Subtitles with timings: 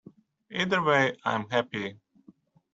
[0.49, 1.99] Either way, I’m happy.